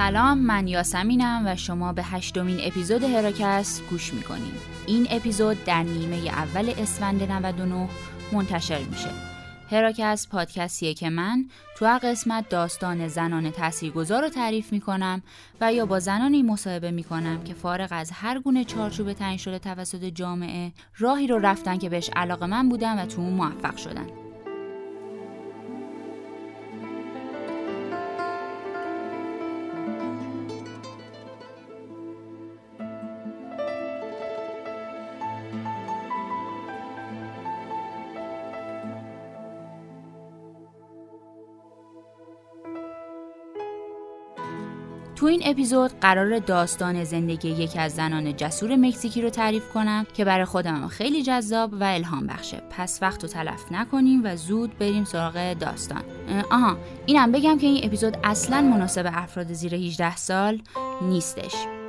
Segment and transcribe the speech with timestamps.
[0.00, 4.52] سلام من یاسمینم و شما به هشتمین اپیزود هراکست گوش می‌کنیم
[4.86, 7.88] این اپیزود در نیمه اول اسفند 99
[8.32, 9.10] منتشر میشه.
[9.70, 11.44] هراکست پادکستیه که من
[11.76, 15.22] تو هر قسمت داستان زنان تاثیرگذار رو تعریف می‌کنم
[15.60, 20.04] و یا با زنانی مصاحبه می‌کنم که فارغ از هر گونه چارچوب تعیین شده توسط
[20.04, 24.06] جامعه راهی رو رفتن که بهش علاقه من بودن و تو اون موفق شدن.
[45.30, 50.44] این اپیزود قرار داستان زندگی یکی از زنان جسور مکزیکی رو تعریف کنم که برای
[50.44, 52.62] خودم خیلی جذاب و الهام بخشه.
[52.70, 56.02] پس وقت رو تلف نکنیم و زود بریم سراغ داستان.
[56.50, 60.62] آها اینم بگم که این اپیزود اصلا مناسب افراد زیر 18 سال
[61.02, 61.79] نیستش.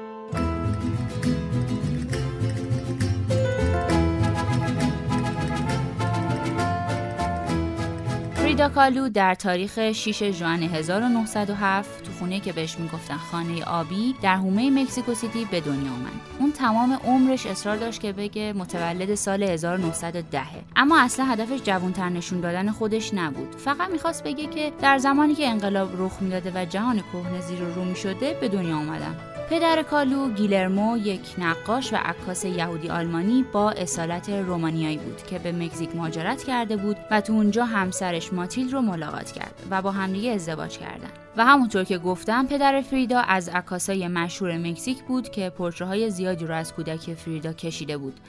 [8.51, 14.35] فریدا کالو در تاریخ 6 ژوئن 1907 تو خونه که بهش می‌گفتن خانه آبی در
[14.35, 16.11] حومه مکزیکو سیتی به دنیا اومد.
[16.39, 20.41] اون تمام عمرش اصرار داشت که بگه متولد سال 1910
[20.75, 23.55] اما اصلا هدفش جوانتر نشون دادن خودش نبود.
[23.55, 27.83] فقط می‌خواست بگه که در زمانی که انقلاب رخ می‌داده و جهان کهنه زیر رو
[27.85, 29.30] می‌شده به دنیا اومدم.
[29.51, 35.51] پدر کالو گیلرمو یک نقاش و عکاس یهودی آلمانی با اصالت رومانیایی بود که به
[35.51, 40.31] مکزیک مهاجرت کرده بود و تو اونجا همسرش ماتیل رو ملاقات کرد و با همدیگه
[40.31, 41.09] ازدواج کردن.
[41.37, 46.55] و همونطور که گفتم پدر فریدا از عکاسای مشهور مکزیک بود که پرتره‌های زیادی رو
[46.55, 48.19] از کودکی فریدا کشیده بود.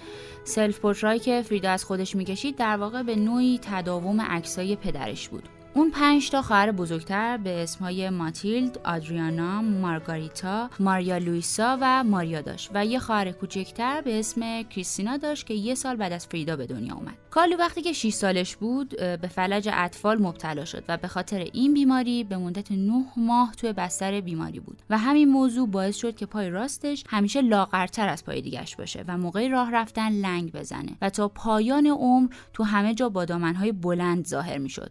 [0.44, 5.48] self پرتره‌هایی که فریدا از خودش می‌کشید در واقع به نوعی تداوم عکسای پدرش بود.
[5.74, 12.70] اون پنج تا خواهر بزرگتر به اسمهای ماتیلد، آدریانا، مارگاریتا، ماریا لوییسا و ماریا داشت
[12.74, 16.66] و یه خواهر کوچکتر به اسم کریستینا داشت که یه سال بعد از فریدا به
[16.66, 17.14] دنیا اومد.
[17.30, 21.74] کالو وقتی که 6 سالش بود به فلج اطفال مبتلا شد و به خاطر این
[21.74, 26.26] بیماری به مدت 9 ماه توی بستر بیماری بود و همین موضوع باعث شد که
[26.26, 31.10] پای راستش همیشه لاغرتر از پای دیگش باشه و موقع راه رفتن لنگ بزنه و
[31.10, 34.90] تا پایان عمر تو همه جا با دامنهای بلند ظاهر می‌شد.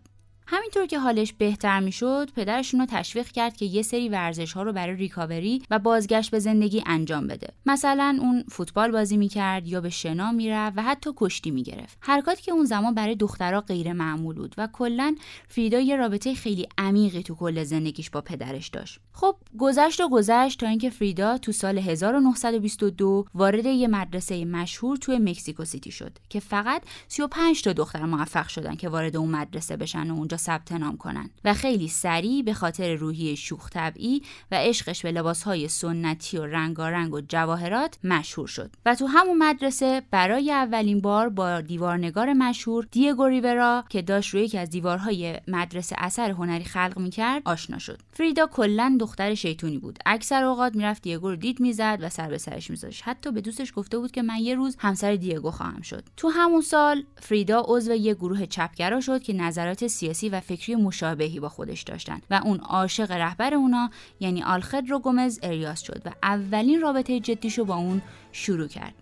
[0.53, 4.73] همینطور که حالش بهتر می‌شد پدرشون رو تشویق کرد که یه سری ورزش ها رو
[4.73, 7.53] برای ریکاوری و بازگشت به زندگی انجام بده.
[7.65, 11.97] مثلا اون فوتبال بازی می‌کرد یا به شنا می‌رفت و حتی کشتی می‌گرفت.
[11.99, 15.15] حرکاتی که اون زمان برای دخترها غیر معمول بود و کلا
[15.47, 18.99] فریدا یه رابطه خیلی عمیقی تو کل زندگیش با پدرش داشت.
[19.13, 25.19] خب گذشت و گذشت تا اینکه فریدا تو سال 1922 وارد یه مدرسه مشهور توی
[25.19, 30.11] مکزیکو سیتی شد که فقط 35 تا دختر موفق شدن که وارد اون مدرسه بشن
[30.11, 34.21] و اونجا ثبت نام کنن و خیلی سریع به خاطر روحی شوخ طبعی
[34.51, 38.71] و عشقش به لباسهای سنتی و رنگارنگ و جواهرات مشهور شد.
[38.85, 44.43] و تو همون مدرسه برای اولین بار با دیوارنگار مشهور دیگو ریورا که داشت روی
[44.43, 47.99] یکی از دیوارهای مدرسه اثر هنری خلق می‌کرد آشنا شد.
[48.13, 49.99] فریدا کلا دختر شیطونی بود.
[50.05, 53.01] اکثر اوقات می‌رفت دیگو رو دید می‌زد و سر به سرش میذاشت.
[53.05, 56.03] حتی به دوستش گفته بود که من یه روز همسر دیگو خواهم شد.
[56.17, 61.39] تو همون سال فریدا عضو یه گروه چپگرا شد که نظرات سیاسی و فکری مشابهی
[61.39, 63.89] با خودش داشتن و اون عاشق رهبر اونا
[64.19, 68.93] یعنی آلخدرو گومز اریاس شد و اولین رابطه جدیشو با اون شروع کرد.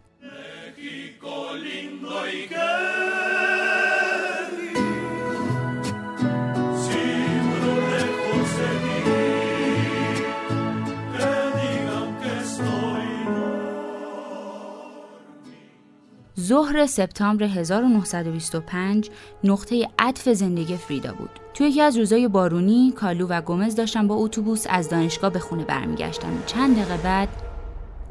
[16.50, 19.10] ظهر سپتامبر 1925
[19.44, 21.30] نقطه عطف زندگی فریدا بود.
[21.54, 25.64] توی یکی از روزای بارونی کالو و گومز داشتن با اتوبوس از دانشگاه به خونه
[25.64, 26.44] برمیگشتن.
[26.46, 27.30] چند دقیقه بعد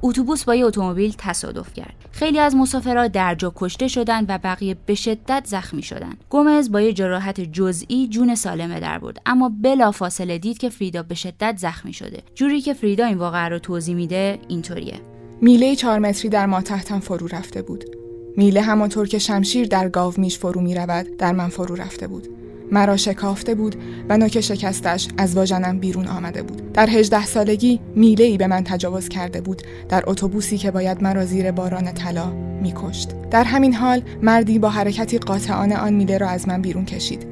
[0.02, 1.94] اتوبوس با یه اتومبیل تصادف کرد.
[2.12, 6.16] خیلی از مسافرها در جا کشته شدن و بقیه به شدت زخمی شدن.
[6.28, 11.02] گومز با یه جراحت جزئی جون سالمه در برد اما بلا فاصله دید که فریدا
[11.02, 12.22] به شدت زخمی شده.
[12.34, 15.00] جوری که فریدا این واقعه رو توضیح میده اینطوریه.
[15.40, 17.97] میله چهار متری در ما تحتم فرو رفته بود.
[18.38, 22.28] میله همانطور که شمشیر در گاو میش فرو می رود در من فرو رفته بود.
[22.72, 23.76] مرا شکافته بود
[24.08, 26.72] و نوک شکستش از واژنم بیرون آمده بود.
[26.72, 29.62] در هجده سالگی میله ای به من تجاوز کرده بود.
[29.88, 32.30] در اتوبوسی که باید مرا زیر باران طلا
[32.62, 33.14] میکشت.
[33.30, 37.26] در همین حال مردی با حرکتی قاطعانه آن میله را از من بیرون کشید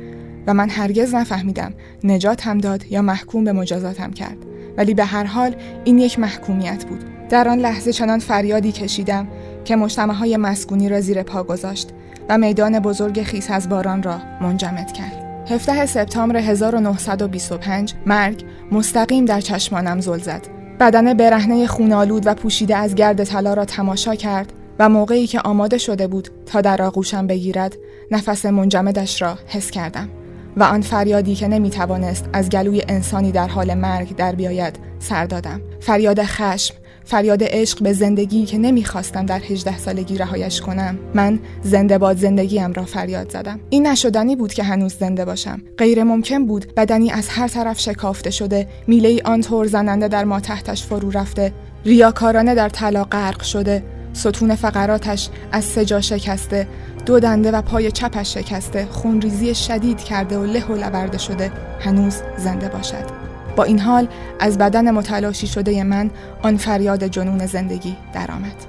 [0.46, 1.74] و من هرگز نفهمیدم
[2.04, 4.38] نجاتم داد یا محکوم به مجازاتم کرد.
[4.76, 5.54] ولی به هر حال
[5.84, 7.04] این یک محکومیت بود.
[7.28, 9.28] در آن لحظه چنان فریادی کشیدم
[9.66, 11.90] که مجتمع های مسکونی را زیر پا گذاشت
[12.28, 15.46] و میدان بزرگ خیس از باران را منجمد کرد.
[15.50, 20.46] 17 سپتامبر 1925 مرگ مستقیم در چشمانم زل زد.
[20.80, 25.78] بدن برهنه خونالود و پوشیده از گرد طلا را تماشا کرد و موقعی که آماده
[25.78, 27.76] شده بود تا در آغوشم بگیرد
[28.10, 30.08] نفس منجمدش را حس کردم
[30.56, 35.26] و آن فریادی که نمی توانست از گلوی انسانی در حال مرگ در بیاید سر
[35.26, 36.74] دادم فریاد خشم
[37.06, 40.98] فریاد عشق به زندگی که نمی‌خواستم در 18 سالگی رهایش کنم.
[41.14, 43.60] من زنده باد زندگیم را فریاد زدم.
[43.70, 45.62] این نشدنی بود که هنوز زنده باشم.
[45.78, 50.40] غیر ممکن بود بدنی از هر طرف شکافته شده میله آن طور زننده در ما
[50.40, 51.52] تحتش فرو رفته
[51.84, 53.82] ریاکارانه در طلا غرق شده
[54.12, 56.68] ستون فقراتش از سجا شکسته
[57.06, 61.52] دو دنده و پای چپش شکسته خونریزی شدید کرده و له و لورده شده.
[61.80, 63.25] هنوز زنده باشد.
[63.56, 64.08] با این حال
[64.40, 66.10] از بدن متلاشی شده من
[66.42, 68.66] آن فریاد جنون زندگی درآمد.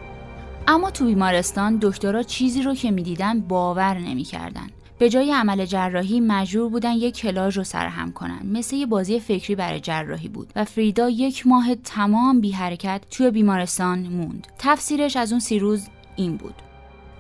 [0.68, 4.68] اما تو بیمارستان دکترها چیزی رو که می‌دیدن باور نمی‌کردن.
[5.00, 9.56] به جای عمل جراحی مجبور بودن یک کلاژ رو سرهم کنن مثل یه بازی فکری
[9.56, 15.32] برای جراحی بود و فریدا یک ماه تمام بی حرکت توی بیمارستان موند تفسیرش از
[15.32, 16.56] اون سی روز این بود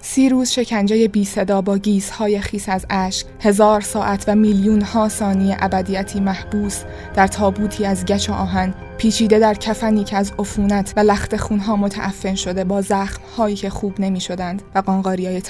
[0.09, 5.09] سی روز شکنجه بی صدا با گیزهای خیس از اشک، هزار ساعت و میلیون ها
[5.09, 6.83] ثانیه ابدیتی محبوس
[7.15, 11.75] در تابوتی از گچ و آهن، پیچیده در کفنی که از عفونت و لخت خونها
[11.75, 15.42] متعفن شده با زخم هایی که خوب نمی شدند و قانقاری های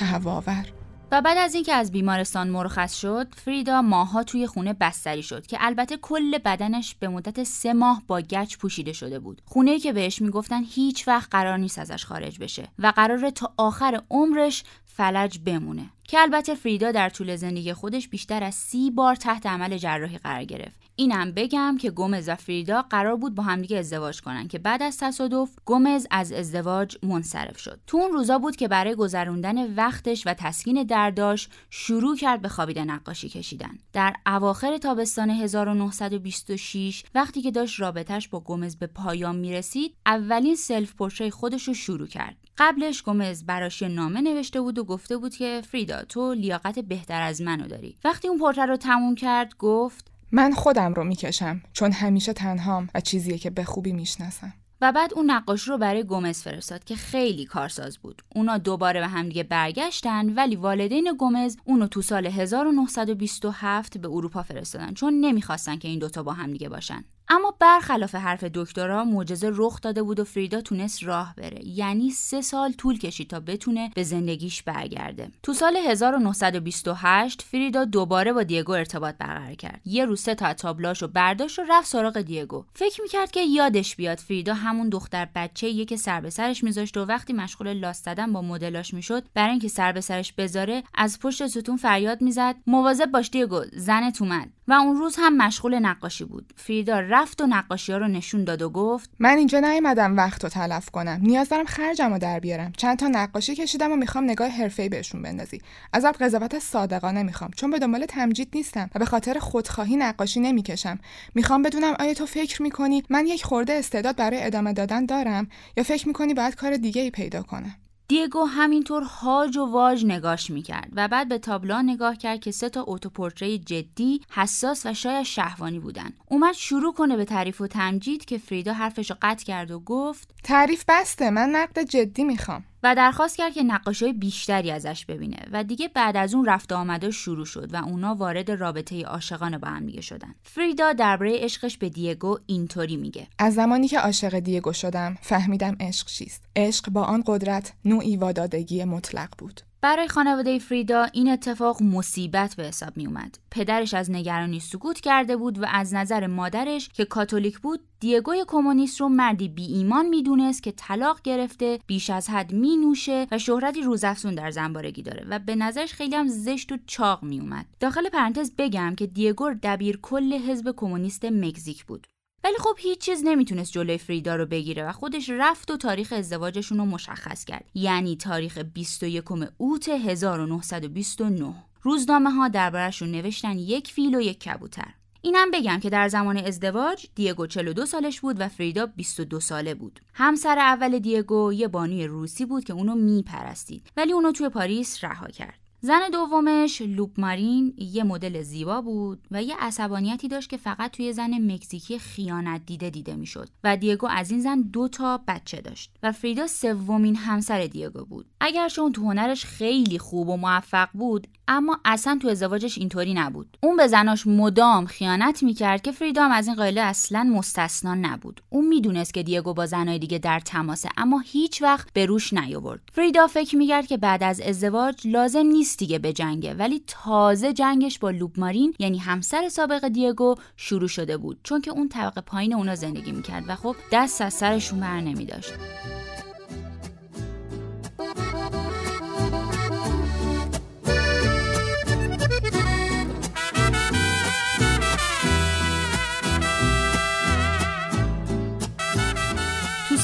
[1.11, 5.57] و بعد از اینکه از بیمارستان مرخص شد فریدا ماها توی خونه بستری شد که
[5.59, 9.41] البته کل بدنش به مدت سه ماه با گچ پوشیده شده بود.
[9.45, 14.01] خونه که بهش می‌گفتن هیچ وقت قرار نیست ازش خارج بشه و قراره تا آخر
[14.09, 15.89] عمرش فلج بمونه.
[16.03, 20.43] که البته فریدا در طول زندگی خودش بیشتر از سی بار تحت عمل جراحی قرار
[20.43, 20.86] گرفت.
[20.99, 24.97] اینم بگم که گومز و فریدا قرار بود با همدیگه ازدواج کنن که بعد از
[24.97, 27.79] تصادف گومز از ازدواج منصرف شد.
[27.87, 32.83] تو اون روزا بود که برای گذروندن وقتش و تسکین درداش شروع کرد به خوابیده
[32.83, 33.77] نقاشی کشیدن.
[33.93, 40.93] در اواخر تابستان 1926 وقتی که داشت رابطش با گومز به پایان می‌رسید اولین self
[40.93, 42.35] پرتره‌ی خودش رو شروع کرد.
[42.57, 47.41] قبلش گومز براش نامه نوشته بود و گفته بود که فریدا تو لیاقت بهتر از
[47.41, 47.95] منو داری.
[48.03, 53.01] وقتی اون پورتر رو تموم کرد گفت من خودم رو می‌کشم چون همیشه تنهام و
[53.01, 57.45] چیزیه که به خوبی می‌شناسم و بعد اون نقاش رو برای گومز فرستاد که خیلی
[57.45, 58.21] کارساز بود.
[58.35, 64.93] اونا دوباره به همدیگه برگشتن ولی والدین گومز اونو تو سال 1927 به اروپا فرستادن
[64.93, 67.03] چون نمی‌خواستن که این دوتا با همدیگه باشن.
[67.29, 71.67] اما برخلاف حرف دکترا معجزه رخ داده بود و فریدا تونست راه بره.
[71.67, 75.31] یعنی سه سال طول کشید تا بتونه به زندگیش برگرده.
[75.43, 79.81] تو سال 1928 فریدا دوباره با دیگو ارتباط برقرار کرد.
[79.85, 82.65] یه روز سه تا تابلاش و برداشت و رفت سراغ دیگو.
[82.73, 86.97] فکر می‌کرد که یادش بیاد فریدا همون دختر بچه یه که سر به سرش میذاشت
[86.97, 91.19] و وقتی مشغول لاست زدن با مدلاش می‌شد برای اینکه سر به سرش بذاره از
[91.19, 92.55] پشت ستون فریاد می‌زد.
[92.67, 94.56] مواظب باش دیگو زنت اومد.
[94.67, 96.53] و اون روز هم مشغول نقاشی بود.
[96.55, 100.49] فریدا رفت و نقاشی ها رو نشون داد و گفت من اینجا نیومدم وقت رو
[100.49, 101.19] تلف کنم.
[101.23, 102.71] نیاز دارم خرجم رو در بیارم.
[102.77, 105.61] چند تا نقاشی کشیدم و می‌خوام نگاه حرفه‌ای بهشون بندازی.
[105.93, 107.51] ازت قضاوت صادقانه می‌خوام.
[107.55, 110.99] چون به دنبال تمجید نیستم و به خاطر خودخواهی نقاشی نمی‌کشم.
[111.35, 115.47] می‌خوام بدونم آیا تو فکر می‌کنی من یک خورده استعداد برای ادامه دادن دارم
[115.77, 117.75] یا فکر می‌کنی باید کار دیگه ای پیدا کنم؟
[118.07, 122.69] دیگو همینطور هاج و واج نگاش می‌کرد و بعد به تابلو نگاه کرد که سه
[122.69, 126.13] تا اوتوپورتری جدی حساس و شاید شهوانی بودن.
[126.25, 130.35] اومد شروع کنه به تعریف و تمجید که فریدا حرفش رو قطع کرد و گفت
[130.43, 132.63] تعریف بسته من نقد جدی می‌خوام.
[132.83, 137.11] و درخواست کرد که نقاشی بیشتری ازش ببینه و دیگه بعد از اون رفت آمده
[137.11, 140.35] شروع شد و اونا وارد رابطه عاشقانه با هم دیگه شدن.
[140.43, 143.27] فریدا درباره عشقش به دیگو اینطوری میگه.
[143.39, 146.45] از زمانی که عاشق دیگو شدم فهمیدم عشق چیست.
[146.55, 149.61] عشق با آن قدرت نوعی وادادگی مطلق بود.
[149.81, 153.39] برای خانواده فریدا این اتفاق مصیبت به حساب می اومد.
[153.51, 159.01] پدرش از نگرانی سکوت کرده بود و از نظر مادرش که کاتولیک بود دیگوی کمونیست
[159.01, 163.81] رو مردی بی ایمان می‌دونست که طلاق گرفته بیش از حد می نوشه و شهرتی
[163.81, 167.65] روزافزون در زنبارگی داره و به نظرش خیلی هم زشت و چاق می اومد.
[167.79, 172.07] داخل پرانتز بگم که دیگو دبیر کل حزب کمونیست مکزیک بود.
[172.47, 176.77] ولی خب هیچ چیز نمی‌تونست جلوی فریدا رو بگیره و خودش رفت و تاریخ ازدواجشون
[176.77, 179.23] رو مشخص کرد یعنی تاریخ 21
[179.57, 186.07] اوت 1929 روزنامه ها دربارهشون نوشتن یک فیل و یک کبوتر اینم بگم که در
[186.07, 189.99] زمان ازدواج دیگو 42 سالش بود و فریدا 22 ساله بود.
[190.13, 195.27] همسر اول دیگو یه بانوی روسی بود که اونو میپرستید ولی اونو توی پاریس رها
[195.27, 195.66] کرد.
[195.87, 201.13] زن دومش لوپه مارین یه مدل زیبا بود و یه عصبانیتی داشت که فقط توی
[201.13, 205.91] زن مکزیکی خیانت دیده دیده می‌شد و دیگو از این زن دو تا بچه داشت
[206.03, 208.25] و فریدا سومین همسر دیگو بود.
[208.41, 213.57] اگرچه اون تو هنرش خیلی خوب و موفق بود اما اصلا تو ازدواجش اینطوری نبود.
[213.63, 218.41] اون به زناش مدام خیانت می‌کرد که فریدا هم از این قاعده اصلا مستثنا نبود.
[218.49, 222.79] اون می‌دونست که دیگو با زنای دیگه در تماسه اما هیچ وقت به روش نیاورد.
[222.93, 227.99] فریدا فکر می‌کرد که بعد از ازدواج لازم نیست دیگه به جنگه ولی تازه جنگش
[227.99, 231.39] با لوبمارین یعنی همسر سابق دیگو شروع شده بود.
[231.43, 235.53] چون که اون طبقه پایین اونا زندگی می‌کرد و خب دست از سرشون بر نمیداشت.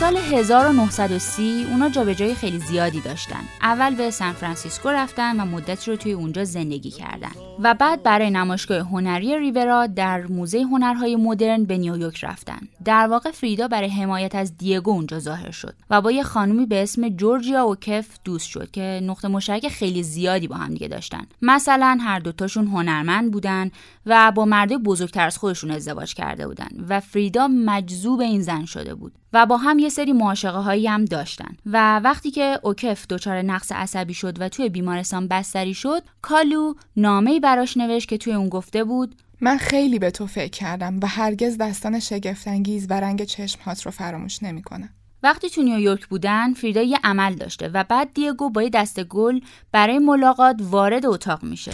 [0.04, 3.42] سال 1930 اونا جابجایی خیلی زیادی داشتن.
[3.62, 8.30] اول به سان فرانسیسکو رفتن و مدت رو توی اونجا زندگی کردن و بعد برای
[8.30, 12.60] نمایشگاه هنری ریورا در موزه هنرهای مدرن به نیویورک رفتن.
[12.86, 16.84] در واقع فریدا برای حمایت از دیگو اونجا ظاهر شد و با یه خانومی به
[16.84, 21.26] اسم جورجیا اوکف دوست شد که نقطه مشترک خیلی زیادی با هم دیگه داشتن.
[21.42, 23.72] مثلا هر دوتاشون هنرمند بودن
[24.06, 28.96] و با مرده بزرگتر از خودشون ازدواج کرده بودن و فریدا مجذوب این زن شده
[28.96, 33.42] بود و با هم یه سری معاشقه هایی هم داشتن و وقتی که اوکف دچار
[33.42, 38.50] نقص عصبی شد و توی بیمارستان بستری شد کالو نامه براش نوشت که توی اون
[38.50, 43.86] گفته بود من خیلی به تو فکر کردم و هرگز دستان شگفتانگیز و رنگ چشمهات
[43.86, 44.90] رو فراموش نمی‌کنم.
[45.24, 49.40] وقتی تو نیویورک بودن فریدا یه عمل داشته و بعد دیگو با یه دست گل
[49.72, 51.72] برای ملاقات وارد اتاق میشه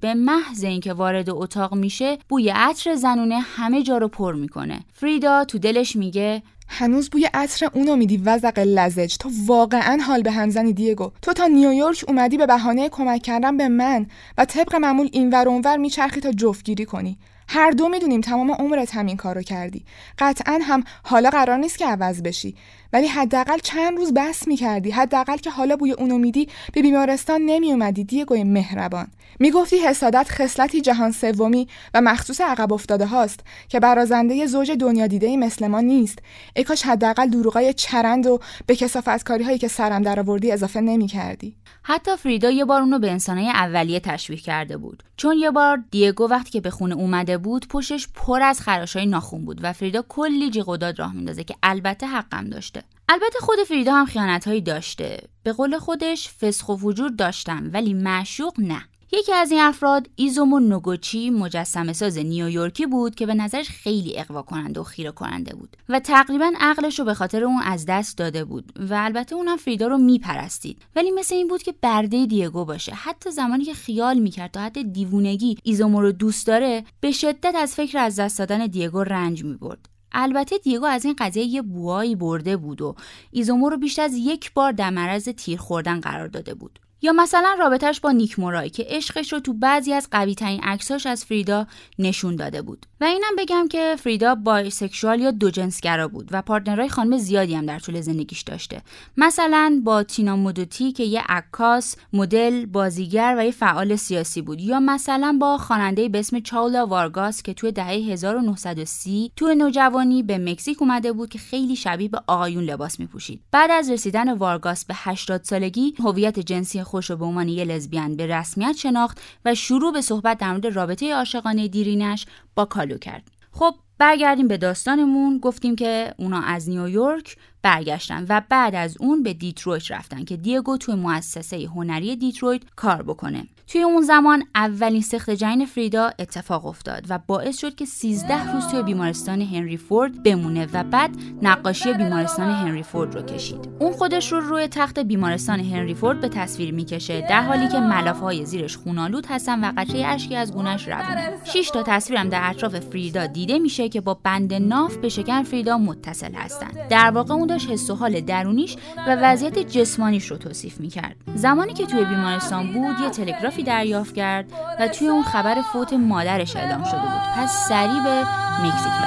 [0.00, 4.80] به محض اینکه وارد اتاق میشه بوی عطر زنونه همه جا رو پر می‌کنه.
[4.92, 9.16] فریدا تو دلش میگه هنوز بوی عطر اونو میدی وزق لزج.
[9.16, 11.12] تو واقعا حال به همزنی دیگو.
[11.22, 14.06] تو تا نیویورک اومدی به بهانه کمک کردن به من
[14.38, 17.18] و طبق معمول اینور اونور میچرخی تا جفتگیری کنی.
[17.48, 19.84] هر دو می‌دونیم تمام عمرت همین کارو کردی.
[20.18, 22.54] قطعا هم حالا قرار نیست که عوض بشی.
[22.92, 24.90] ولی حداقل چند روز بس می‌کردی.
[24.90, 29.06] حداقل که حالا بوی اونو میدی به بیمارستان نمیومدی دیگوی مهربان.
[29.40, 35.36] می‌گفتی حسادت خصلتی جهان سومی و مخصوص عقب افتاده هاست که برازنده زوج دنیا دیده
[35.36, 36.18] مثل ما نیست.
[36.56, 40.80] ای کاش حداقل دروغای چرند و به کسافت کاری هایی که سرم در آوردی اضافه
[40.80, 41.54] نمی‌کردی.
[41.82, 45.02] حتی فریدا یه بار اونو به انسانای اولیه تشبیه کرده بود.
[45.16, 49.44] چون یه بار دیگو وقتی که به خونه اومده بود پشتش پر از خراشای ناخون
[49.44, 52.82] بود و فریدا کلی جیغ راه میندازه که البته حقم داشته.
[53.08, 55.28] البته خود فریدا هم خیانت هایی داشته.
[55.42, 58.84] به قول خودش فاسق وجود داشتم ولی معشوق نه.
[59.12, 64.42] یکی از این افراد ایسامو نوگوچی مجسمه ساز نیویورکی بود که به نظرش خیلی اغوا
[64.42, 68.44] کننده و خیره کننده بود و تقریبا عقلش رو به خاطر اون از دست داده
[68.44, 70.82] بود و البته اونم فریدا رو میپرستید.
[70.96, 72.92] ولی مثل این بود که برده دیگو باشه.
[72.94, 77.74] حتی زمانی که خیال می‌کرد تا حد دیوونگی ایسامو رو دوست داره به شدت از
[77.74, 79.88] فکر از دست دادن دیگو رنج می‌برد.
[80.12, 82.94] البته دیگو از این قضیه یه بویی برده بود و
[83.30, 86.78] ایسامو رو بیشتر از یک بار در معرض تیر خوردن قرار داده بود.
[87.02, 91.06] یا مثلا رابطهش با نیک مورای که عشقش رو تو بعضی از قوی ترین عکساش
[91.06, 91.66] از فریدا
[91.98, 92.86] نشون داده بود.
[93.00, 97.54] و اینم بگم که فریدا bisexual یا دو جنسگرا بود و partner های خانم زیادی
[97.54, 98.82] هم در طول زندگیش داشته.
[99.16, 104.60] مثلا با تینا مودوتی که یه عکاس مدل بازیگر و یه فعال سیاسی بود.
[104.60, 110.38] یا مثلا با خواننده به اسم چاولا وارگاس که توی دهه 1930 توی نوجوانی به
[110.38, 113.40] مکزیک اومده بود که خیلی شبیه به آقایون لباس میپوشید.
[113.52, 118.16] بعد از رسیدن وارگاس به 80 سالگی هویت جنسی خودش رو به عنوان یه لزبیان
[118.16, 123.22] به رسمیت شناخت و شروع به صحبت در مورد رابطه عاشقانه دیرینش با کالو کرد.
[123.52, 125.38] خب برگردیم به داستانمون.
[125.38, 130.76] گفتیم که اونا از نیویورک برگشتن و بعد از اون به دیترویت رفتن که دیگو
[130.76, 133.46] توی مؤسسه هنری دیترویت کار بکنه.
[133.66, 138.66] توی اون زمان اولین سقط جنین فریدا اتفاق افتاد و باعث شد که 13 روز
[138.66, 141.10] توی بیمارستان هنری فورد بمونه و بعد
[141.42, 143.68] نقاشی بیمارستان هنری فورد رو کشید.
[143.78, 147.80] اون خودش رو روی تخت بیمارستان هنری فورد به تصویر می‌کشه در حالی که
[148.12, 152.78] های زیرش خونالود هستن و قطره اشکی از گونش روونه 6 تا تصویرم در اطراف
[152.78, 157.47] فریدا دیده میشه که با بند ناف به شکن فریدا متصل هستند در واقع اون
[157.48, 158.76] داشت حس و حال درونیش
[159.06, 164.52] و وضعیت جسمانیش رو توصیف می‌کرد زمانی که توی بیمارستان بود یه تلگرافی دریافت کرد
[164.80, 168.24] و توی اون خبر فوت مادرش اعلام شده بود پس سریع به
[168.64, 168.98] مکزیک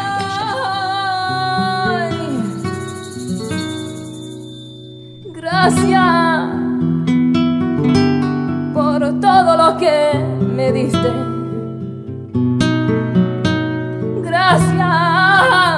[10.82, 11.12] diste.
[14.24, 15.71] Gracias.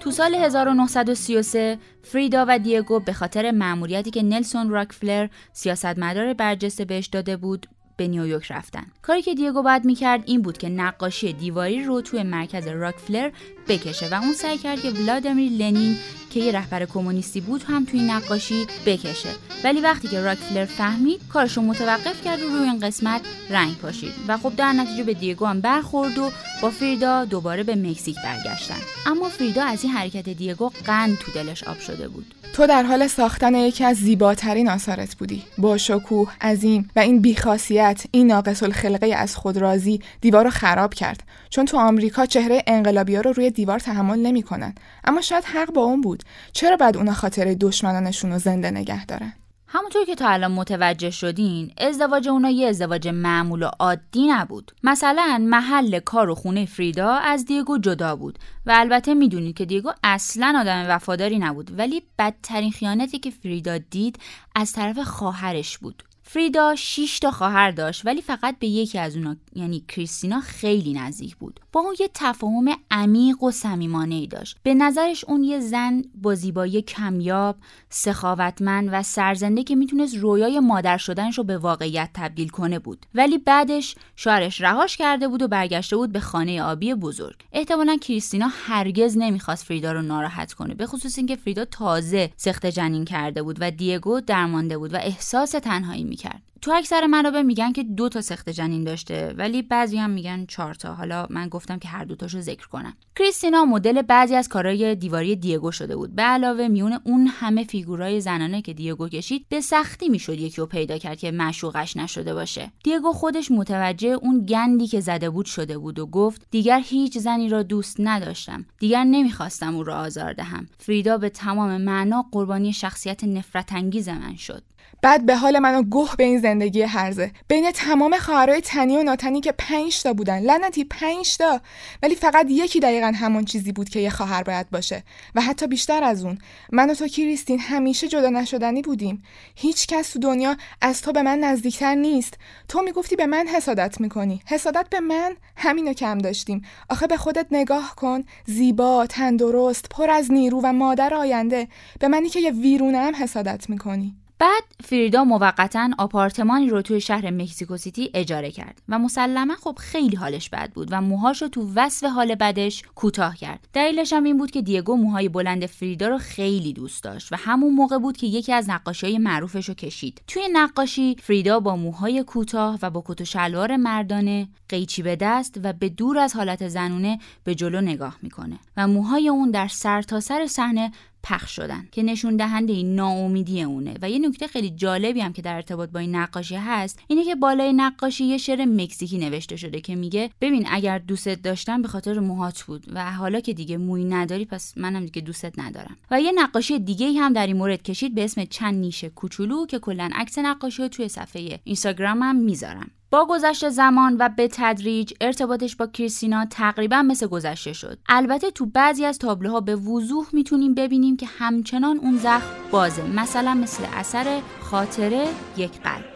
[0.00, 7.06] تو سال 1933 فریدا و دیگو به خاطر مأموریتی که نلسون راکفلر سیاستمدار برجسته بهش
[7.06, 7.66] داده بود
[7.96, 8.86] به نیویورک رفتن.
[9.02, 13.30] کاری که دیگو بعد می‌کرد این بود که نقاشی دیواری رو توی مرکز راکفلر
[13.70, 15.96] بکشه و اون سعی کرد که ولادیمیر لنین
[16.30, 19.28] که یه رهبر کمونیستی بود هم توی نقاشی بکشه.
[19.64, 24.12] ولی وقتی که راکفلر فهمید کارش رو متوقف کرد و روی این قسمت رنگ پاشید
[24.28, 26.30] و خب در نتیجه به دیگو هم برخورد و
[26.62, 28.80] با فریدا دوباره به مکزیک برگشتن.
[29.06, 32.34] اما فریدا از این حرکت دیگو قند تو دلش آب شده بود.
[32.52, 35.42] تو در حال ساختن یکی از زیباترین آثارت بودی.
[35.58, 40.94] با شکوه عظیم و این بیخاصیت این ناقص الخلقه از خود راضی دیوار رو خراب
[40.94, 41.22] کرد.
[41.50, 44.74] چون تو آمریکا چهره انقلابی ها رو روی دیوار تحمل نمی‌کنن.
[45.04, 46.22] اما شاید حق با اون بود.
[46.52, 49.32] چرا بعد اونا خاطر دشمنانشون رو زنده نگه دارن؟
[49.66, 54.72] همونطور که تا الان متوجه شدین ازدواج اونا یه ازدواج معمول و عادی نبود.
[54.82, 59.92] مثلا محل کار و خونه فریدا از دیگو جدا بود و البته می‌دونید که دیگو
[60.04, 64.18] اصلا آدم وفاداری نبود ولی بدترین خیانتی که فریدا دید
[64.54, 66.02] از طرف خواهرش بود.
[66.32, 71.36] فریدا 6 تا خواهر داشت ولی فقط به یکی از اونا یعنی کریستینا خیلی نزدیک
[71.36, 71.60] بود.
[71.72, 74.56] با اون یه تفاهم عمیق و صمیمانه ای داشت.
[74.62, 77.56] به نظرش اون یه زن با زیبایی کمیاب
[77.88, 83.06] سخاوتمند و سرزنده که می‌تونست رویای مادر شدنش رو به واقعیت تبدیل کنه بود.
[83.14, 87.36] ولی بعدش شوهرش رهاش کرده بود و برگشته بود به خانه آبی بزرگ.
[87.52, 93.04] احتمالا کریستینا هرگز نمی‌خواست فریدا رو ناراحت کنه به خصوص اینکه فریدا تازه سخت جنین
[93.04, 96.42] کرده بود و دیگو درمانده بود و احساس تنهایی می‌کرد.
[96.62, 100.74] تو اکثر منابع میگن که دو تا سخت جنین داشته ولی بعضی هم میگن چهار
[100.74, 100.94] تا.
[100.94, 102.96] حالا من گفتم که هر دوتاشو ذکر کنم.
[103.16, 106.14] کریستینا مدل بعضی از کارهای دیواری دیگو شده بود.
[106.14, 110.66] به علاوه میون اون همه فیگورای زنانه که دیگو کشید به سختی می‌شد یکی رو
[110.66, 112.72] پیدا کرد که مشوقش نشده باشه.
[112.84, 117.48] دیگو خودش متوجه اون گندی که زده بود شده بود و گفت دیگر هیچ زنی
[117.48, 118.66] را دوست نداشتم.
[118.78, 120.66] دیگر نمی‌خواستم او را آزار دهم.
[120.78, 124.62] فریدا به تمام معنا قربانی شخصیت نفرت انگیز من شد.
[125.02, 129.40] بعد به حال منو گوه به این زندگی هرزه بین تمام خواهرای تنی و ناتنی
[129.40, 130.38] که پنج تا بودن.
[130.38, 131.60] لعنتی پنج تا.
[132.02, 135.04] ولی فقط یکی دقیقا همون چیزی بود که یه خواهر باید باشه.
[135.34, 136.38] و حتی بیشتر از اون.
[136.72, 139.22] من و تو کریستین همیشه جدا نشدنی بودیم.
[139.56, 142.34] هیچ کس تو دنیا از تو به من نزدیکتر نیست.
[142.68, 144.42] تو می‌گفتی به من حسادت می‌کنی.
[144.46, 146.62] حسادت به من همینو کم داشتیم.
[146.88, 148.24] آخه به خودت نگاه کن.
[148.46, 151.68] زیبا تندرست پر از نیرو و مادر آینده.
[152.00, 154.16] به منی که یه ویرونه هم حسادت می‌کنی.
[154.40, 160.16] بعد فریدا موقتا آپارتمانی رو توی شهر مکزیکو سیتی اجاره کرد و مسلما خب خیلی
[160.16, 163.68] حالش بد بود و موهاش رو تو وصف حال بدش کوتاه کرد.
[163.72, 167.74] دلیلش هم این بود که دیگو موهای بلند فریدا رو خیلی دوست داشت و همون
[167.74, 170.22] موقع بود که یکی از نقاشی معروفش رو کشید.
[170.26, 175.60] توی نقاشی فریدا با موهای کوتاه و با کت و شلوار مردانه قیچی به دست
[175.62, 180.20] و به دور از حالت زنونه به جلو نگاه می‌کنه و موهای اون در سرتاسر
[180.20, 183.94] سر صحنه پخش شدن که نشون دهنده این ناامیدی اونه.
[184.02, 187.34] و یه نکته خیلی جالبی هم که در ارتباط با این نقاشی هست اینه که
[187.34, 192.18] بالای نقاشی یه شعر مکزیکی نوشته شده که میگه ببین اگر دوستت داشتم به خاطر
[192.18, 195.96] موهات بود و حالا که دیگه موی نداری پس منم دیگه دوستت ندارم.
[196.10, 199.78] و یه نقاشی دیگه هم در این مورد کشید به اسم چند نیشه کوچولو که
[199.78, 202.90] کلا عکس نقاشی توی صفحه اینستاگرامم می‌ذارم.
[203.12, 207.98] با گذشت زمان و به تدریج ارتباطش با کریستینا تقریبا مثل گذشته شد.
[208.08, 213.54] البته تو بعضی از تابلوها به وضوح می‌تونیم ببینیم که همچنان اون زخم بازه مثلا
[213.54, 216.09] مثل اثر خاطره یک قلب.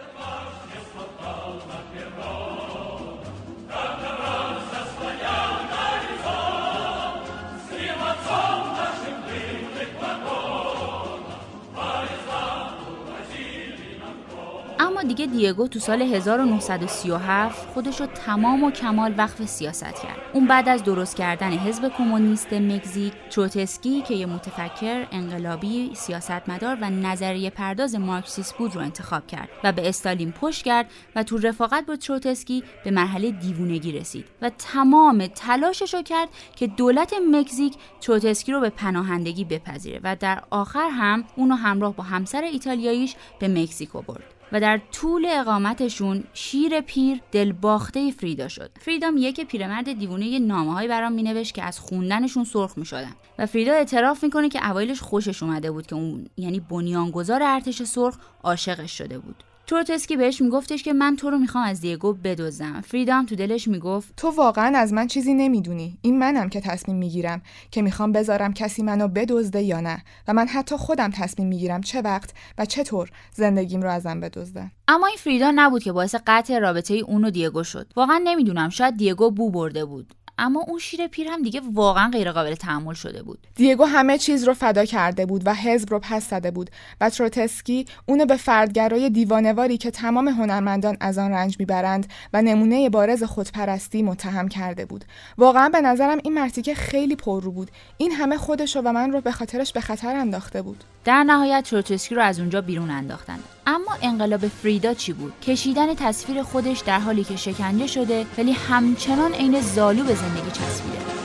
[15.06, 20.18] دیگه دیگو تو سال 1937 خودش رو تمام و کمال وقف سیاست کرد.
[20.32, 26.90] اون بعد از درست کردن حزب کمونیست مکزیک، تروتسکی که یه متفکر انقلابی سیاستمدار و
[26.90, 31.86] نظریه پرداز مارکسیست بود رو انتخاب کرد و به استالین پشت کرد و تو رفاقت
[31.86, 38.52] با تروتسکی به مرحله دیوونگی رسید و تمام تلاشش رو کرد که دولت مکزیک تروتسکی
[38.52, 44.02] رو به پناهندگی بپذیره و در آخر هم اونو همراه با همسر ایتالیاییش به مکزیکو
[44.02, 44.33] برد.
[44.54, 48.70] و در طول اقامتشون شیر پیر دلباخته فریدا شد.
[48.80, 53.14] فریدا میگه که پیرمرد دیوونه یه نامههایی برام مینوشت که از خوندنشون سرخ می‌شدن.
[53.38, 58.16] و فریدا اعتراف می‌کنه که اوایلش خوشش اومده بود که اون یعنی بنیانگذار ارتش سرخ
[58.42, 59.44] عاشقش شده بود.
[59.66, 63.68] تروتسکی بهش میگفتش که من تو رو می‌خوام از دیگو بدزدم فریدا هم تو دلش
[63.68, 65.98] می‌گفت تو واقعا از من چیزی نمی‌دونی.
[66.02, 70.04] این منم که تصمیم می‌گیرم که می‌خوام بذارم کسی منو بدزده یا نه.
[70.28, 75.06] و من حتی خودم تصمیم می‌گیرم چه وقت و چطور زندگیم رو ازم بدزده اما
[75.06, 77.92] این فریدا نبود که باعث قطع رابطه اون و دیگو شد.
[77.96, 80.14] واقعا نمی‌دونم شاید دیگو بو برده بود.
[80.38, 83.38] اما اون شیر پیر هم دیگه واقعا غیر قابل تحمل شده بود.
[83.54, 86.70] دیگو همه چیز رو فدا کرده بود و حزب رو پس زده بود
[87.00, 92.90] و تروتسکی اونو به فردگرای دیوانواری که تمام هنرمندان از آن رنج می‌برند و نمونه
[92.90, 95.04] بارز خودپرستی متهم کرده بود.
[95.38, 97.70] واقعا به نظرم این مرتیکه خیلی پررو بود.
[97.96, 100.84] این همه خودشو و من رو به خاطرش به خطر انداخته بود.
[101.04, 106.42] در نهایت تروتسکی رو از اونجا بیرون انداختند اما انقلاب فریدا چی بود؟ کشیدن تصویر
[106.42, 111.24] خودش در حالی که شکنجه شده ولی همچنان عین زالو به زندگی چسبیده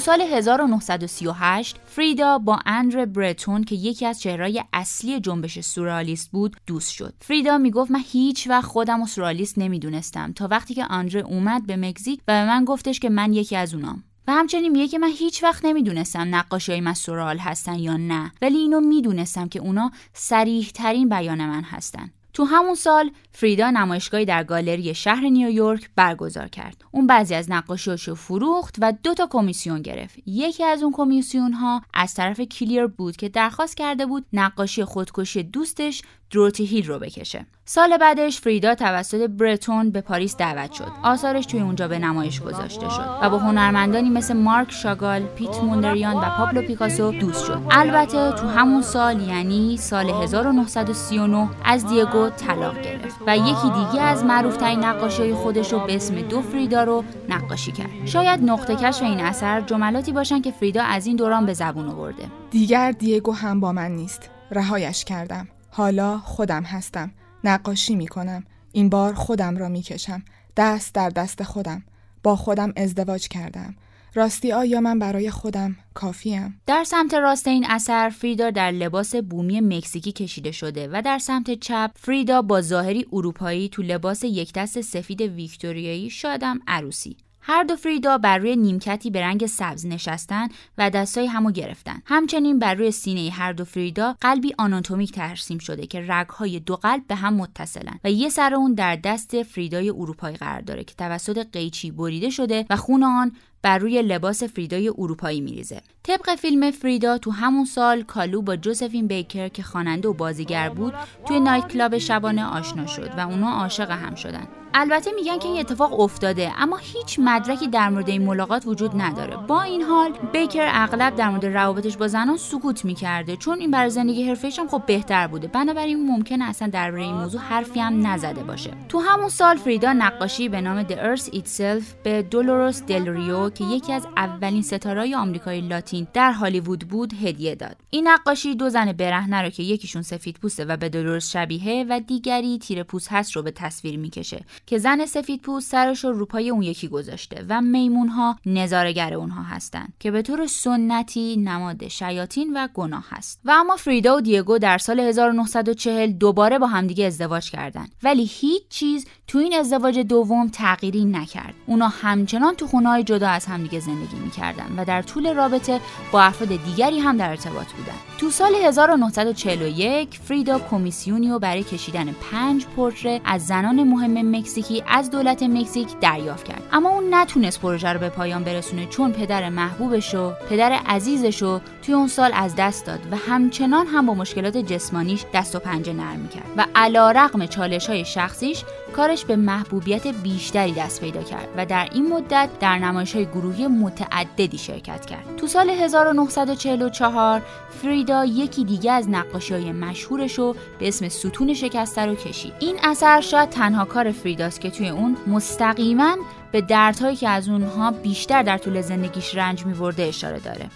[0.00, 6.92] سال 1938 فریدا با اندر برتون که یکی از چهرهای اصلی جنبش سورالیست بود دوست
[6.92, 7.14] شد.
[7.20, 11.76] فریدا می‌گفت من هیچ وقت خودم و سورالیست نمی‌دونستم تا وقتی که آندره اومد به
[11.76, 14.04] مکزیک و به من گفتش که من یکی از اونام.
[14.32, 18.80] همچنین میگه که من هیچ وقت نمی‌دونستم نقاشی من سورال هستن یا نه ولی اینو
[18.80, 22.10] می‌دونستم که اونا سریح ترین بیان من هستن.
[22.32, 26.84] تو همون سال فریدا نمایشگاهی در گالری شهر نیویورک برگزار کرد.
[26.90, 30.18] اون بعضی از نقاشیاشو فروخت و دو تا کمیسیون گرفت.
[30.26, 35.42] یکی از اون کمیسیون ها از طرف کلیر بود که درخواست کرده بود نقاشی خودکشی
[35.42, 37.46] دوستش دروتی هیل رو بکشه.
[37.64, 40.92] سال بعدش فریدا توسط برتون به پاریس دعوت شد.
[41.02, 46.16] آثارش توی اونجا به نمایش گذاشته شد و با هنرمندانی مثل مارک شاگال، پیت موندریان
[46.16, 47.62] و پابلو پیکاسو دوست شد.
[47.70, 54.24] البته تو همون سال یعنی سال 1939 از دیگو طلاق گرفت و یکی دیگه از
[54.24, 58.06] معروفترین نقاشی خودش رو به اسم دو فریدا رو نقاشی کرد.
[58.06, 62.24] شاید نقطه کشف این اثر جملاتی باشن که فریدا از این دوران به زبون آورده.
[62.50, 64.30] دیگر دیگو هم با من نیست.
[64.50, 65.48] رهایش کردم.
[65.70, 67.10] حالا خودم هستم.
[67.44, 68.44] نقاشی می کنم.
[68.72, 70.22] این بار خودم را می کشم.
[70.56, 71.82] دست در دست خودم.
[72.22, 73.74] با خودم ازدواج کردم.
[74.14, 79.60] راستی آیا من برای خودم کافیم؟ در سمت راست این اثر فریدا در لباس بومی
[79.60, 84.80] مکزیکی کشیده شده و در سمت چپ فریدا با ظاهری اروپایی تو لباس یک دست
[84.80, 90.48] سفید ویکتوریایی شادم عروسی هر دو فریدا بر روی نیمکتی به رنگ سبز نشستن
[90.78, 92.02] و دستای همو گرفتن.
[92.04, 97.06] همچنین بر روی سینه هر دو فریدا قلبی آناتومیک ترسیم شده که رگهای دو قلب
[97.06, 101.46] به هم متصلن و یه سر اون در دست فریدای اروپایی قرار داره که توسط
[101.52, 105.82] قیچی بریده شده و خون آن بر روی لباس فریدای اروپایی میریزه.
[106.02, 110.94] طبق فیلم فریدا تو همون سال کالو با جوزفین بیکر که خواننده و بازیگر بود
[111.28, 114.48] توی night club شبانه آشنا شد و اونا عاشق هم شدن.
[114.74, 119.36] البته میگن که این اتفاق افتاده اما هیچ مدرکی در مورد این ملاقات وجود نداره
[119.36, 123.90] با این حال بیکر اغلب در مورد روابطش با زنان سکوت می‌کرده چون این برای
[123.90, 128.42] زندگی حرفه‌ایش هم خب بهتر بوده بنابراین ممکنه اصلا درباره این موضوع حرفی هم نزده
[128.42, 133.49] باشه تو همون سال فریدا نقاشی به نام The Earth Itself به دولوروس دل ریو
[133.54, 137.76] که یکی از اولین ستارهای آمریکای لاتین در هالیوود بود هدیه داد.
[137.90, 142.00] این نقاشی دو زن برهنه رو که یکیشون سفید پوسته و به دولوروس شبیه و
[142.00, 146.50] دیگری تیره پوست هست رو به تصویر می‌کشه که زن سفید پوست سرش رو روپای
[146.50, 152.56] اون یکی گذاشته و میمون ها نظارگر اونها هستند که به طور سنتی نماد شیاطین
[152.56, 157.50] و گناه هست و اما فریدا و دیگو در سال 1940 دوباره با همدیگه ازدواج
[157.50, 157.92] کردند.
[158.02, 161.54] ولی هیچ چیز تو این ازدواج دوم تغییری نکرد.
[161.66, 165.80] اونا همچنان تو خونه جدا از همدیگه زندگی می‌کردن و در طول رابطه
[166.12, 167.92] با افراد دیگری هم در ارتباط بودن.
[168.18, 175.42] تو سال 1941 فریدا کمیسیونی برای کشیدن پنج پورتره از زنان مهم مکزیکی از دولت
[175.42, 176.62] مکزیک دریافت کرد.
[176.72, 181.60] اما اون نتونست پروژه رو به پایان برسونه چون پدر محبوبش و پدر عزیزش رو
[181.82, 185.92] توی اون سال از دست داد و همچنان هم با مشکلات جسمانیش دست و پنجه
[185.92, 191.48] نرم کرد و علا رقم چالش های شخصیش کارش به محبوبیت بیشتری دست پیدا کرد
[191.56, 195.36] و در این مدت در نمایش های گروهی متعددی شرکت کرد.
[195.36, 197.42] تو سال 1944
[197.82, 202.52] فریدا یکی دیگه از نقاشی های مشهورش رو به اسم ستون شکسته رو کشید.
[202.58, 206.16] این اثر شاید تنها کار فریداست که توی اون مستقیما
[206.52, 210.66] به دردهایی که از اونها بیشتر در طول زندگیش رنج میورده اشاره داره.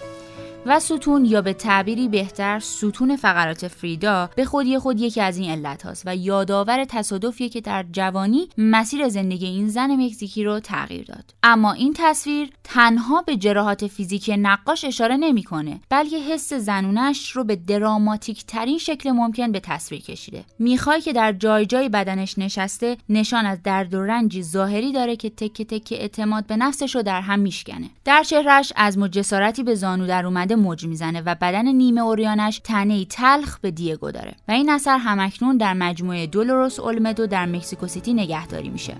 [0.67, 5.51] و ستون یا به تعبیری بهتر ستون فقرات فریدا به خودی خود یکی از این
[5.51, 11.05] علت هاست و یادآور تصادفیه که در جوانی مسیر زندگی این زن مکزیکی رو تغییر
[11.05, 11.35] داد.
[11.43, 17.57] اما این تصویر تنها به جراحات فیزیکی نقاش اشاره نمی‌کنه بلکه حس زنونش رو به
[17.57, 20.45] دراماتیک ترین شکل ممکن به تصویر کشیده.
[20.59, 25.31] می‌خوای که در جای جای بدنش نشسته نشان از درد و رنجی ظاهری داره که
[25.31, 27.91] تکه تکه اعتماد به نفسش رو در هم میشکنه.
[28.05, 33.05] در چهرش از جسارتی به زانو در اومده موج می‌زنه و بدن نیمه اوریانش تنه
[33.05, 34.35] تلخ به دیگو داره.
[34.49, 38.95] و این اثر همکنون در مجموعه دولوروس اولمدو در مکسیکو سیتی نگهداری میشه.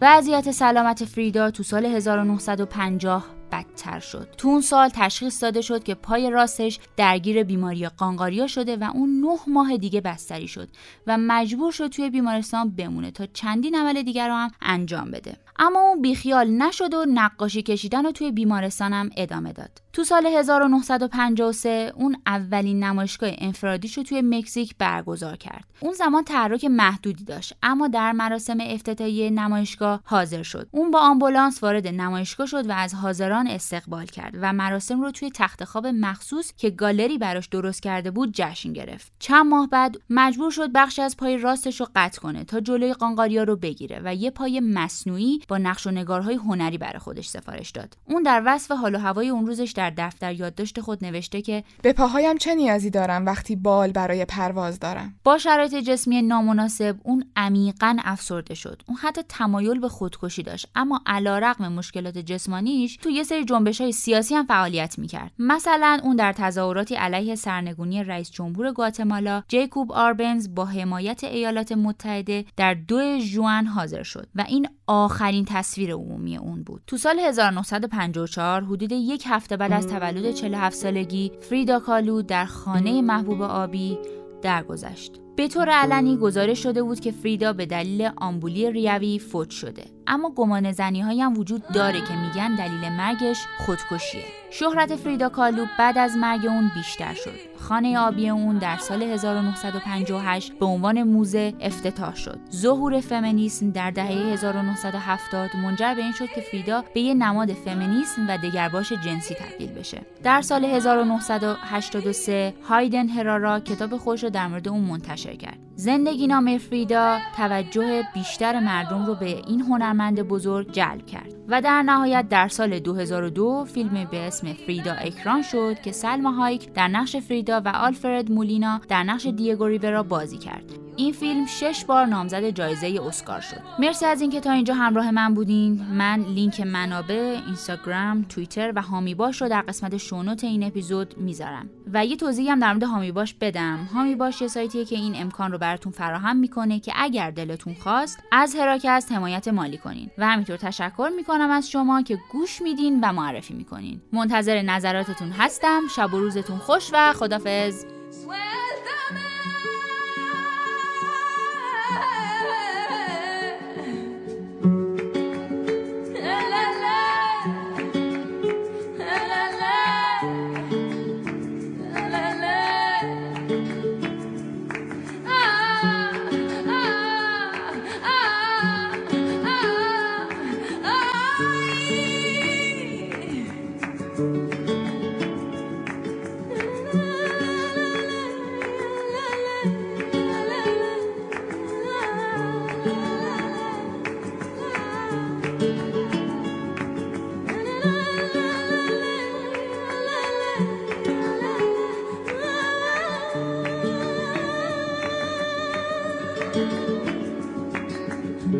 [0.00, 4.28] وضعیت سلامت فریدا تو سال 1950 بدتر شد.
[4.38, 9.20] تو اون سال تشخیص داده شد که پای راستش درگیر بیماری قانقاریا شده و اون
[9.20, 10.68] نه ماه دیگه بستری شد
[11.06, 15.36] و مجبور شد توی بیمارستان بمونه تا چندین عمل دیگر رو هم انجام بده.
[15.58, 21.92] اما اون بیخیال نشد و نقاشی کشیدن رو توی بیمارستانم ادامه داد تو سال 1953
[21.94, 25.64] اون اولین نمایشگاه انفرادیش رو توی مکزیک برگزار کرد.
[25.80, 30.68] اون زمان تحرک محدودی داشت اما در مراسم افتتاحیه نمایشگاه حاضر شد.
[30.70, 35.30] اون با آمبولانس وارد نمایشگاه شد و از حاضران استقبال کرد و مراسم رو توی
[35.34, 39.12] تخت خواب مخصوص که گالری براش درست کرده بود جشن گرفت.
[39.18, 43.42] چند ماه بعد مجبور شد بخشی از پای راستش رو قطع کنه تا جلوی قانقاریا
[43.42, 47.96] رو بگیره و یه پای مصنوعی با نقش و نگارهای هنری برای خودش سفارش داد.
[48.08, 51.92] اون در وصف حال و هوای اون روزش در دفتر یادداشت خود نوشته که به
[51.92, 57.96] پاهایم چه نیازی دارم وقتی بال برای پرواز دارم؟ با شرایط جسمی نامناسب اون عمیقا
[58.04, 58.82] افسرده شد.
[58.86, 63.92] اون حتی تمایل به خودکشی داشت اما علیرغم مشکلات جسمانیش تو یه سری جنبش های
[63.92, 65.30] سیاسی هم فعالیت می‌کرد.
[65.38, 72.44] مثلا اون در تظاهراتی علیه سرنگونی رئیس جمهور گاتمالا جیکوب آربنز با حمایت ایالات متحده
[72.56, 76.82] در دو ژوئن حاضر شد و این آخرین تصویر عمومی اون بود.
[76.86, 83.02] تو سال 1954 حدود یک هفته بعد از تولد 47 سالگی فریدا کالو در خانه
[83.02, 83.98] محبوب آبی
[84.42, 85.12] درگذشت.
[85.36, 89.84] به طور علنی گزارش شده بود که فریدا به دلیل آمبولی ریوی فوت شده.
[90.06, 94.24] اما گمان زنی هم وجود داره که میگن دلیل مرگش خودکشیه.
[94.50, 97.54] شهرت فریدا کالو بعد از مرگ اون بیشتر شد.
[97.58, 102.38] خانه آبی اون در سال 1958 به عنوان موزه افتتاح شد.
[102.52, 108.26] ظهور فمینیسم در دهه 1970 منجر به این شد که فریدا به یه نماد فمینیسم
[108.28, 110.00] و دگرباش جنسی تبدیل بشه.
[110.22, 115.58] در سال 1983 هایدن هرارا کتاب خودش رو در مورد اون منتشر کرد.
[115.76, 121.82] زندگی نام فریدا توجه بیشتر مردم رو به این هنرمند بزرگ جلب کرد و در
[121.82, 127.16] نهایت در سال 2002 فیلمی به اسم فریدا اکران شد که سلما هایک در نقش
[127.16, 130.83] فریدا و آلفرد مولینا در نقش دیگو ریورا بازی کرد.
[130.96, 133.60] این فیلم شش بار نامزد جایزه اسکار شد.
[133.78, 135.82] مرسی از اینکه تا اینجا همراه من بودین.
[135.92, 141.18] من لینک منابع اینستاگرام توییتر و هامی باش رو در قسمت show note این اپیزود
[141.18, 141.70] می‌ذارم.
[141.92, 143.88] و یه توضیحی هم در مورد هامی باش بدم.
[143.94, 148.18] هامی باش یه سایتیه که این امکان رو براتون فراهم می‌کنه که اگر دلتون خواست
[148.32, 150.10] از هراکست حمایت مالی کنین.
[150.18, 154.00] و همینطور تشکر می‌کنم از شما که گوش میدین و معرفی می‌کنین.
[154.12, 155.80] منتظر نظراتتون هستم.
[155.96, 157.84] شب و روزتون خوش و خدافظ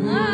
[0.02, 0.33] Ah.